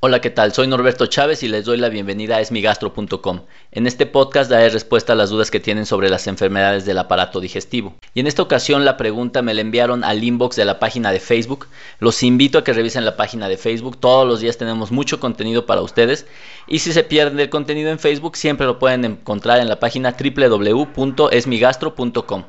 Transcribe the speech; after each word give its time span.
Hola, 0.00 0.20
¿qué 0.20 0.30
tal? 0.30 0.52
Soy 0.52 0.68
Norberto 0.68 1.06
Chávez 1.06 1.42
y 1.42 1.48
les 1.48 1.64
doy 1.64 1.76
la 1.76 1.88
bienvenida 1.88 2.36
a 2.36 2.40
esmigastro.com. 2.40 3.40
En 3.72 3.88
este 3.88 4.06
podcast 4.06 4.48
daré 4.48 4.68
respuesta 4.68 5.12
a 5.12 5.16
las 5.16 5.30
dudas 5.30 5.50
que 5.50 5.58
tienen 5.58 5.86
sobre 5.86 6.08
las 6.08 6.28
enfermedades 6.28 6.84
del 6.84 6.98
aparato 6.98 7.40
digestivo. 7.40 7.96
Y 8.14 8.20
en 8.20 8.28
esta 8.28 8.42
ocasión 8.42 8.84
la 8.84 8.96
pregunta 8.96 9.42
me 9.42 9.54
la 9.54 9.60
enviaron 9.60 10.04
al 10.04 10.22
inbox 10.22 10.54
de 10.54 10.66
la 10.66 10.78
página 10.78 11.10
de 11.10 11.18
Facebook. 11.18 11.66
Los 11.98 12.22
invito 12.22 12.58
a 12.58 12.64
que 12.64 12.72
revisen 12.72 13.04
la 13.04 13.16
página 13.16 13.48
de 13.48 13.56
Facebook. 13.56 13.98
Todos 13.98 14.24
los 14.24 14.38
días 14.38 14.56
tenemos 14.56 14.92
mucho 14.92 15.18
contenido 15.18 15.66
para 15.66 15.82
ustedes. 15.82 16.26
Y 16.68 16.78
si 16.78 16.92
se 16.92 17.02
pierden 17.02 17.40
el 17.40 17.50
contenido 17.50 17.90
en 17.90 17.98
Facebook, 17.98 18.36
siempre 18.36 18.68
lo 18.68 18.78
pueden 18.78 19.04
encontrar 19.04 19.58
en 19.58 19.68
la 19.68 19.80
página 19.80 20.14
www.esmigastro.com. 20.16 22.44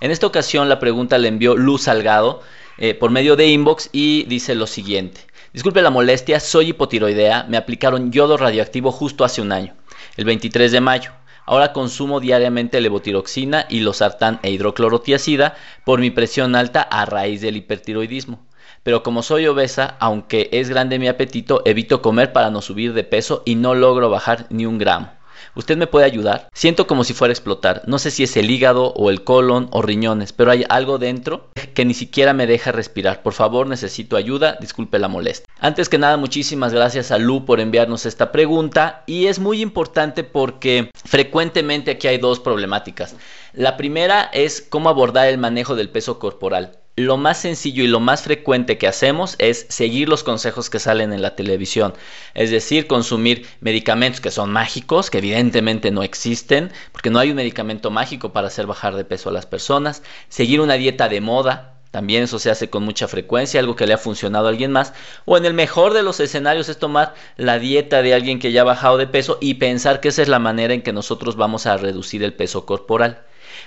En 0.00 0.10
esta 0.10 0.26
ocasión 0.26 0.70
la 0.70 0.78
pregunta 0.78 1.18
la 1.18 1.28
envió 1.28 1.54
Luz 1.54 1.82
Salgado 1.82 2.40
eh, 2.78 2.94
por 2.94 3.10
medio 3.10 3.36
de 3.36 3.48
inbox 3.48 3.90
y 3.92 4.22
dice 4.22 4.54
lo 4.54 4.66
siguiente. 4.66 5.20
Disculpe 5.54 5.82
la 5.82 5.90
molestia, 5.90 6.40
soy 6.40 6.70
hipotiroidea, 6.70 7.44
me 7.44 7.56
aplicaron 7.56 8.10
yodo 8.10 8.36
radioactivo 8.36 8.90
justo 8.90 9.24
hace 9.24 9.40
un 9.40 9.52
año, 9.52 9.72
el 10.16 10.24
23 10.24 10.72
de 10.72 10.80
mayo. 10.80 11.12
Ahora 11.46 11.72
consumo 11.72 12.18
diariamente 12.18 12.80
levotiroxina 12.80 13.66
y 13.68 13.78
losartán 13.78 14.40
e 14.42 14.50
hidroclorotiazida 14.50 15.54
por 15.84 16.00
mi 16.00 16.10
presión 16.10 16.56
alta 16.56 16.82
a 16.82 17.04
raíz 17.04 17.40
del 17.40 17.56
hipertiroidismo. 17.56 18.44
Pero 18.82 19.04
como 19.04 19.22
soy 19.22 19.46
obesa, 19.46 19.96
aunque 20.00 20.48
es 20.50 20.70
grande 20.70 20.98
mi 20.98 21.06
apetito, 21.06 21.62
evito 21.64 22.02
comer 22.02 22.32
para 22.32 22.50
no 22.50 22.60
subir 22.60 22.92
de 22.92 23.04
peso 23.04 23.44
y 23.44 23.54
no 23.54 23.76
logro 23.76 24.10
bajar 24.10 24.46
ni 24.50 24.66
un 24.66 24.78
gramo. 24.78 25.12
¿Usted 25.54 25.76
me 25.76 25.86
puede 25.86 26.06
ayudar? 26.06 26.48
Siento 26.52 26.86
como 26.86 27.04
si 27.04 27.14
fuera 27.14 27.30
a 27.30 27.34
explotar. 27.34 27.82
No 27.86 27.98
sé 27.98 28.10
si 28.10 28.22
es 28.22 28.36
el 28.36 28.50
hígado 28.50 28.92
o 28.94 29.10
el 29.10 29.24
colon 29.24 29.68
o 29.70 29.82
riñones, 29.82 30.32
pero 30.32 30.50
hay 30.50 30.64
algo 30.68 30.98
dentro 30.98 31.48
que 31.74 31.84
ni 31.84 31.94
siquiera 31.94 32.32
me 32.32 32.46
deja 32.46 32.72
respirar. 32.72 33.22
Por 33.22 33.32
favor, 33.32 33.66
necesito 33.66 34.16
ayuda. 34.16 34.56
Disculpe 34.60 34.98
la 34.98 35.08
molestia. 35.08 35.46
Antes 35.58 35.88
que 35.88 35.98
nada, 35.98 36.16
muchísimas 36.16 36.72
gracias 36.72 37.10
a 37.10 37.18
Lu 37.18 37.44
por 37.44 37.60
enviarnos 37.60 38.06
esta 38.06 38.32
pregunta 38.32 39.02
y 39.06 39.26
es 39.26 39.38
muy 39.38 39.60
importante 39.60 40.24
porque 40.24 40.90
frecuentemente 41.04 41.92
aquí 41.92 42.08
hay 42.08 42.18
dos 42.18 42.40
problemáticas. 42.40 43.16
La 43.52 43.76
primera 43.76 44.22
es 44.32 44.60
cómo 44.60 44.88
abordar 44.88 45.28
el 45.28 45.38
manejo 45.38 45.74
del 45.74 45.90
peso 45.90 46.18
corporal 46.18 46.83
lo 46.96 47.16
más 47.16 47.38
sencillo 47.38 47.82
y 47.82 47.88
lo 47.88 47.98
más 47.98 48.22
frecuente 48.22 48.78
que 48.78 48.86
hacemos 48.86 49.34
es 49.38 49.66
seguir 49.68 50.08
los 50.08 50.22
consejos 50.22 50.70
que 50.70 50.78
salen 50.78 51.12
en 51.12 51.22
la 51.22 51.34
televisión, 51.34 51.94
es 52.34 52.50
decir, 52.50 52.86
consumir 52.86 53.46
medicamentos 53.60 54.20
que 54.20 54.30
son 54.30 54.52
mágicos, 54.52 55.10
que 55.10 55.18
evidentemente 55.18 55.90
no 55.90 56.04
existen, 56.04 56.70
porque 56.92 57.10
no 57.10 57.18
hay 57.18 57.30
un 57.30 57.36
medicamento 57.36 57.90
mágico 57.90 58.32
para 58.32 58.46
hacer 58.46 58.66
bajar 58.66 58.94
de 58.94 59.04
peso 59.04 59.28
a 59.28 59.32
las 59.32 59.46
personas, 59.46 60.02
seguir 60.28 60.60
una 60.60 60.74
dieta 60.74 61.08
de 61.08 61.20
moda, 61.20 61.74
también 61.90 62.24
eso 62.24 62.40
se 62.40 62.50
hace 62.50 62.70
con 62.70 62.82
mucha 62.82 63.06
frecuencia, 63.06 63.60
algo 63.60 63.76
que 63.76 63.86
le 63.86 63.94
ha 63.94 63.98
funcionado 63.98 64.46
a 64.46 64.48
alguien 64.48 64.72
más. 64.72 64.94
O 65.26 65.36
en 65.36 65.44
el 65.44 65.54
mejor 65.54 65.94
de 65.94 66.02
los 66.02 66.18
escenarios 66.18 66.68
es 66.68 66.78
tomar 66.78 67.14
la 67.36 67.60
dieta 67.60 68.02
de 68.02 68.14
alguien 68.14 68.40
que 68.40 68.50
ya 68.50 68.62
ha 68.62 68.64
bajado 68.64 68.98
de 68.98 69.06
peso 69.06 69.38
y 69.40 69.54
pensar 69.54 70.00
que 70.00 70.08
esa 70.08 70.22
es 70.22 70.26
la 70.26 70.40
manera 70.40 70.74
en 70.74 70.82
que 70.82 70.92
nosotros 70.92 71.36
vamos 71.36 71.66
a 71.66 71.76
reducir 71.76 72.24
el 72.24 72.34
peso 72.34 72.66
corporal. 72.66 73.22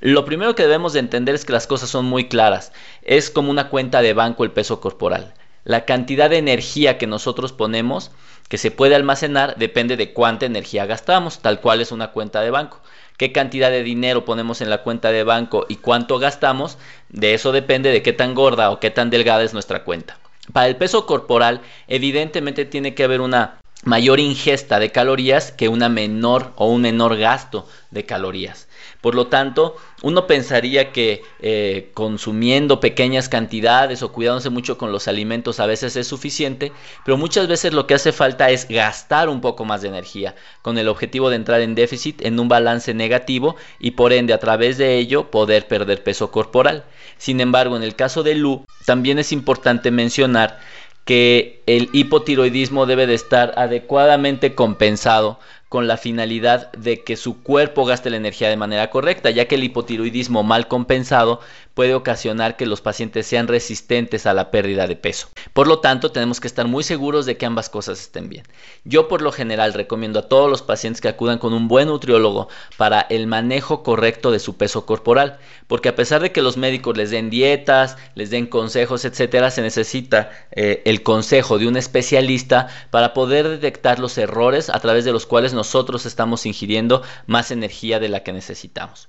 Lo 0.00 0.24
primero 0.24 0.54
que 0.54 0.62
debemos 0.62 0.92
de 0.92 1.00
entender 1.00 1.34
es 1.34 1.44
que 1.44 1.52
las 1.52 1.66
cosas 1.66 1.90
son 1.90 2.06
muy 2.06 2.28
claras. 2.28 2.72
Es 3.02 3.30
como 3.30 3.50
una 3.50 3.68
cuenta 3.68 4.02
de 4.02 4.14
banco 4.14 4.44
el 4.44 4.50
peso 4.50 4.80
corporal. 4.80 5.34
La 5.64 5.84
cantidad 5.84 6.28
de 6.28 6.38
energía 6.38 6.98
que 6.98 7.06
nosotros 7.06 7.52
ponemos 7.52 8.10
que 8.48 8.58
se 8.58 8.70
puede 8.70 8.94
almacenar 8.94 9.56
depende 9.56 9.96
de 9.96 10.12
cuánta 10.12 10.44
energía 10.44 10.84
gastamos, 10.84 11.38
tal 11.38 11.60
cual 11.60 11.80
es 11.80 11.92
una 11.92 12.08
cuenta 12.08 12.40
de 12.42 12.50
banco. 12.50 12.80
Qué 13.16 13.32
cantidad 13.32 13.70
de 13.70 13.82
dinero 13.82 14.24
ponemos 14.24 14.60
en 14.60 14.68
la 14.68 14.82
cuenta 14.82 15.12
de 15.12 15.24
banco 15.24 15.64
y 15.68 15.76
cuánto 15.76 16.18
gastamos, 16.18 16.76
de 17.08 17.34
eso 17.34 17.52
depende 17.52 17.90
de 17.90 18.02
qué 18.02 18.12
tan 18.12 18.34
gorda 18.34 18.70
o 18.70 18.80
qué 18.80 18.90
tan 18.90 19.08
delgada 19.10 19.42
es 19.42 19.54
nuestra 19.54 19.84
cuenta. 19.84 20.18
Para 20.52 20.66
el 20.66 20.76
peso 20.76 21.06
corporal, 21.06 21.60
evidentemente 21.86 22.64
tiene 22.64 22.94
que 22.94 23.04
haber 23.04 23.20
una 23.20 23.61
mayor 23.82 24.20
ingesta 24.20 24.78
de 24.78 24.92
calorías 24.92 25.50
que 25.50 25.68
una 25.68 25.88
menor 25.88 26.52
o 26.56 26.66
un 26.66 26.82
menor 26.82 27.16
gasto 27.16 27.66
de 27.90 28.04
calorías. 28.04 28.68
Por 29.00 29.16
lo 29.16 29.26
tanto, 29.26 29.76
uno 30.02 30.28
pensaría 30.28 30.92
que 30.92 31.22
eh, 31.40 31.90
consumiendo 31.92 32.78
pequeñas 32.78 33.28
cantidades 33.28 34.02
o 34.02 34.12
cuidándose 34.12 34.50
mucho 34.50 34.78
con 34.78 34.92
los 34.92 35.08
alimentos 35.08 35.58
a 35.58 35.66
veces 35.66 35.96
es 35.96 36.06
suficiente, 36.06 36.72
pero 37.04 37.16
muchas 37.16 37.48
veces 37.48 37.72
lo 37.72 37.88
que 37.88 37.94
hace 37.94 38.12
falta 38.12 38.50
es 38.50 38.68
gastar 38.68 39.28
un 39.28 39.40
poco 39.40 39.64
más 39.64 39.82
de 39.82 39.88
energía 39.88 40.36
con 40.62 40.78
el 40.78 40.88
objetivo 40.88 41.30
de 41.30 41.36
entrar 41.36 41.60
en 41.60 41.74
déficit 41.74 42.24
en 42.24 42.38
un 42.38 42.48
balance 42.48 42.94
negativo 42.94 43.56
y 43.80 43.92
por 43.92 44.12
ende 44.12 44.32
a 44.32 44.38
través 44.38 44.78
de 44.78 44.98
ello 44.98 45.32
poder 45.32 45.66
perder 45.66 46.04
peso 46.04 46.30
corporal. 46.30 46.84
Sin 47.18 47.40
embargo, 47.40 47.76
en 47.76 47.82
el 47.82 47.96
caso 47.96 48.22
de 48.22 48.36
Lu, 48.36 48.64
también 48.84 49.18
es 49.18 49.32
importante 49.32 49.90
mencionar 49.90 50.60
que 51.04 51.62
el 51.66 51.88
hipotiroidismo 51.92 52.86
debe 52.86 53.06
de 53.06 53.14
estar 53.14 53.54
adecuadamente 53.56 54.54
compensado 54.54 55.38
con 55.72 55.88
la 55.88 55.96
finalidad 55.96 56.70
de 56.72 57.02
que 57.02 57.16
su 57.16 57.42
cuerpo 57.42 57.86
gaste 57.86 58.10
la 58.10 58.18
energía 58.18 58.50
de 58.50 58.58
manera 58.58 58.90
correcta, 58.90 59.30
ya 59.30 59.48
que 59.48 59.54
el 59.54 59.64
hipotiroidismo 59.64 60.42
mal 60.42 60.68
compensado 60.68 61.40
puede 61.72 61.94
ocasionar 61.94 62.58
que 62.58 62.66
los 62.66 62.82
pacientes 62.82 63.26
sean 63.26 63.48
resistentes 63.48 64.26
a 64.26 64.34
la 64.34 64.50
pérdida 64.50 64.86
de 64.86 64.96
peso. 64.96 65.28
Por 65.54 65.68
lo 65.68 65.78
tanto, 65.78 66.12
tenemos 66.12 66.40
que 66.40 66.46
estar 66.46 66.68
muy 66.68 66.82
seguros 66.82 67.24
de 67.24 67.38
que 67.38 67.46
ambas 67.46 67.70
cosas 67.70 68.00
estén 68.00 68.28
bien. 68.28 68.44
Yo 68.84 69.08
por 69.08 69.22
lo 69.22 69.32
general 69.32 69.72
recomiendo 69.72 70.18
a 70.18 70.28
todos 70.28 70.50
los 70.50 70.60
pacientes 70.60 71.00
que 71.00 71.08
acudan 71.08 71.38
con 71.38 71.54
un 71.54 71.68
buen 71.68 71.88
nutriólogo 71.88 72.48
para 72.76 73.00
el 73.00 73.26
manejo 73.26 73.82
correcto 73.82 74.30
de 74.30 74.40
su 74.40 74.58
peso 74.58 74.84
corporal, 74.84 75.38
porque 75.68 75.88
a 75.88 75.96
pesar 75.96 76.20
de 76.20 76.32
que 76.32 76.42
los 76.42 76.58
médicos 76.58 76.98
les 76.98 77.10
den 77.10 77.30
dietas, 77.30 77.96
les 78.14 78.28
den 78.28 78.46
consejos, 78.46 79.06
etcétera, 79.06 79.50
se 79.50 79.62
necesita 79.62 80.30
eh, 80.50 80.82
el 80.84 81.02
consejo 81.02 81.58
de 81.58 81.66
un 81.66 81.78
especialista 81.78 82.68
para 82.90 83.14
poder 83.14 83.48
detectar 83.48 83.98
los 83.98 84.18
errores 84.18 84.68
a 84.68 84.78
través 84.80 85.06
de 85.06 85.12
los 85.12 85.24
cuales 85.24 85.54
nosotros 85.62 86.06
estamos 86.06 86.44
ingiriendo 86.44 87.02
más 87.28 87.52
energía 87.52 88.00
de 88.00 88.08
la 88.08 88.24
que 88.24 88.32
necesitamos. 88.32 89.08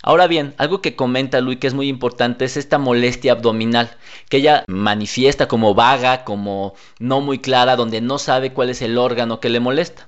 Ahora 0.00 0.28
bien, 0.28 0.54
algo 0.56 0.80
que 0.80 0.94
comenta 0.94 1.40
Luis 1.40 1.58
que 1.58 1.66
es 1.66 1.74
muy 1.74 1.88
importante 1.88 2.44
es 2.44 2.56
esta 2.56 2.78
molestia 2.78 3.32
abdominal, 3.32 3.90
que 4.28 4.36
ella 4.36 4.64
manifiesta 4.68 5.48
como 5.48 5.74
vaga, 5.74 6.22
como 6.22 6.74
no 7.00 7.20
muy 7.20 7.40
clara, 7.40 7.74
donde 7.74 8.00
no 8.00 8.18
sabe 8.18 8.52
cuál 8.52 8.70
es 8.70 8.80
el 8.80 8.96
órgano 8.96 9.40
que 9.40 9.48
le 9.48 9.58
molesta. 9.58 10.07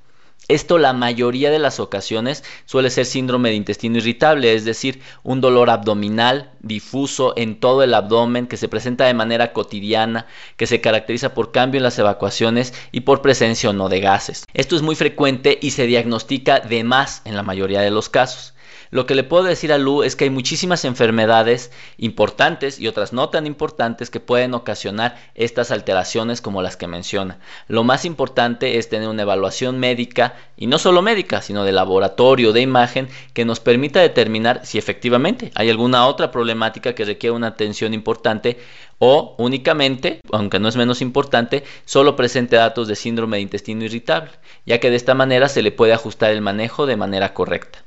Esto 0.50 0.78
la 0.78 0.92
mayoría 0.92 1.48
de 1.52 1.60
las 1.60 1.78
ocasiones 1.78 2.42
suele 2.64 2.90
ser 2.90 3.06
síndrome 3.06 3.50
de 3.50 3.54
intestino 3.54 3.98
irritable, 3.98 4.52
es 4.52 4.64
decir, 4.64 5.00
un 5.22 5.40
dolor 5.40 5.70
abdominal 5.70 6.50
difuso 6.58 7.34
en 7.36 7.60
todo 7.60 7.84
el 7.84 7.94
abdomen 7.94 8.48
que 8.48 8.56
se 8.56 8.66
presenta 8.66 9.04
de 9.04 9.14
manera 9.14 9.52
cotidiana, 9.52 10.26
que 10.56 10.66
se 10.66 10.80
caracteriza 10.80 11.34
por 11.34 11.52
cambio 11.52 11.78
en 11.78 11.84
las 11.84 12.00
evacuaciones 12.00 12.74
y 12.90 13.02
por 13.02 13.22
presencia 13.22 13.70
o 13.70 13.72
no 13.72 13.88
de 13.88 14.00
gases. 14.00 14.44
Esto 14.52 14.74
es 14.74 14.82
muy 14.82 14.96
frecuente 14.96 15.56
y 15.62 15.70
se 15.70 15.86
diagnostica 15.86 16.58
de 16.58 16.82
más 16.82 17.22
en 17.24 17.36
la 17.36 17.44
mayoría 17.44 17.80
de 17.80 17.92
los 17.92 18.08
casos. 18.08 18.54
Lo 18.92 19.06
que 19.06 19.14
le 19.14 19.22
puedo 19.22 19.44
decir 19.44 19.72
a 19.72 19.78
Lu 19.78 20.02
es 20.02 20.16
que 20.16 20.24
hay 20.24 20.30
muchísimas 20.30 20.84
enfermedades 20.84 21.70
importantes 21.96 22.80
y 22.80 22.88
otras 22.88 23.12
no 23.12 23.28
tan 23.28 23.46
importantes 23.46 24.10
que 24.10 24.18
pueden 24.18 24.52
ocasionar 24.52 25.16
estas 25.36 25.70
alteraciones 25.70 26.40
como 26.40 26.60
las 26.60 26.76
que 26.76 26.88
menciona. 26.88 27.38
Lo 27.68 27.84
más 27.84 28.04
importante 28.04 28.78
es 28.78 28.88
tener 28.88 29.08
una 29.08 29.22
evaluación 29.22 29.78
médica 29.78 30.34
y 30.56 30.66
no 30.66 30.78
solo 30.78 31.02
médica, 31.02 31.40
sino 31.40 31.62
de 31.62 31.70
laboratorio, 31.70 32.52
de 32.52 32.62
imagen, 32.62 33.08
que 33.32 33.44
nos 33.44 33.60
permita 33.60 34.00
determinar 34.00 34.66
si 34.66 34.76
efectivamente 34.76 35.52
hay 35.54 35.70
alguna 35.70 36.08
otra 36.08 36.32
problemática 36.32 36.92
que 36.92 37.04
requiere 37.04 37.36
una 37.36 37.46
atención 37.46 37.94
importante 37.94 38.58
o 38.98 39.36
únicamente, 39.38 40.20
aunque 40.32 40.58
no 40.58 40.68
es 40.68 40.74
menos 40.74 41.00
importante, 41.00 41.62
solo 41.84 42.16
presente 42.16 42.56
datos 42.56 42.88
de 42.88 42.96
síndrome 42.96 43.36
de 43.36 43.42
intestino 43.42 43.84
irritable, 43.84 44.32
ya 44.66 44.80
que 44.80 44.90
de 44.90 44.96
esta 44.96 45.14
manera 45.14 45.48
se 45.48 45.62
le 45.62 45.70
puede 45.70 45.92
ajustar 45.92 46.32
el 46.32 46.40
manejo 46.40 46.86
de 46.86 46.96
manera 46.96 47.32
correcta. 47.34 47.84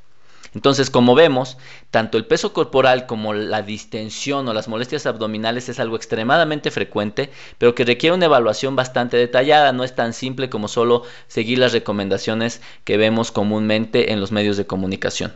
Entonces, 0.54 0.88
como 0.88 1.14
vemos, 1.14 1.58
tanto 1.90 2.16
el 2.16 2.26
peso 2.26 2.52
corporal 2.52 3.06
como 3.06 3.34
la 3.34 3.62
distensión 3.62 4.48
o 4.48 4.54
las 4.54 4.68
molestias 4.68 5.06
abdominales 5.06 5.68
es 5.68 5.80
algo 5.80 5.96
extremadamente 5.96 6.70
frecuente, 6.70 7.30
pero 7.58 7.74
que 7.74 7.84
requiere 7.84 8.14
una 8.14 8.26
evaluación 8.26 8.76
bastante 8.76 9.16
detallada, 9.16 9.72
no 9.72 9.82
es 9.84 9.94
tan 9.94 10.12
simple 10.12 10.50
como 10.50 10.68
solo 10.68 11.02
seguir 11.26 11.58
las 11.58 11.72
recomendaciones 11.72 12.62
que 12.84 12.96
vemos 12.96 13.32
comúnmente 13.32 14.12
en 14.12 14.20
los 14.20 14.30
medios 14.30 14.56
de 14.56 14.66
comunicación. 14.66 15.32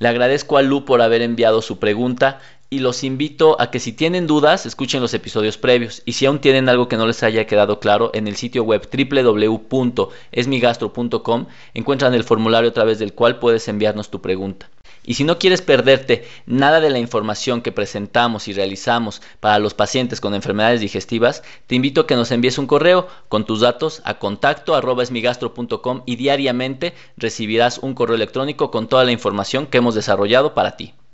Le 0.00 0.08
agradezco 0.08 0.56
a 0.56 0.62
Lu 0.62 0.84
por 0.84 1.00
haber 1.00 1.22
enviado 1.22 1.62
su 1.62 1.78
pregunta 1.78 2.40
y 2.72 2.78
los 2.78 3.02
invito 3.02 3.60
a 3.60 3.72
que 3.72 3.80
si 3.80 3.92
tienen 3.92 4.28
dudas 4.28 4.64
escuchen 4.64 5.02
los 5.02 5.12
episodios 5.12 5.58
previos 5.58 6.02
y 6.06 6.12
si 6.12 6.26
aún 6.26 6.38
tienen 6.38 6.68
algo 6.68 6.86
que 6.86 6.96
no 6.96 7.04
les 7.04 7.24
haya 7.24 7.48
quedado 7.48 7.80
claro 7.80 8.12
en 8.14 8.28
el 8.28 8.36
sitio 8.36 8.62
web 8.62 8.88
www.esmigastro.com 8.88 11.46
encuentran 11.74 12.14
el 12.14 12.22
formulario 12.22 12.70
a 12.70 12.72
través 12.72 13.00
del 13.00 13.12
cual 13.12 13.40
puedes 13.40 13.66
enviarnos 13.66 14.08
tu 14.08 14.20
pregunta. 14.20 14.70
Y 15.04 15.14
si 15.14 15.24
no 15.24 15.36
quieres 15.38 15.62
perderte 15.62 16.28
nada 16.46 16.80
de 16.80 16.90
la 16.90 17.00
información 17.00 17.62
que 17.62 17.72
presentamos 17.72 18.46
y 18.46 18.52
realizamos 18.52 19.20
para 19.40 19.58
los 19.58 19.74
pacientes 19.74 20.20
con 20.20 20.34
enfermedades 20.34 20.80
digestivas, 20.80 21.42
te 21.66 21.74
invito 21.74 22.02
a 22.02 22.06
que 22.06 22.14
nos 22.14 22.30
envíes 22.30 22.58
un 22.58 22.68
correo 22.68 23.08
con 23.28 23.46
tus 23.46 23.58
datos 23.60 24.00
a 24.04 24.18
contacto 24.18 24.78
esmigastro.com 25.00 26.02
y 26.06 26.14
diariamente 26.16 26.94
recibirás 27.16 27.78
un 27.78 27.94
correo 27.94 28.14
electrónico 28.14 28.70
con 28.70 28.86
toda 28.88 29.04
la 29.04 29.12
información 29.12 29.66
que 29.66 29.78
hemos 29.78 29.96
desarrollado 29.96 30.54
para 30.54 30.76
ti. 30.76 30.94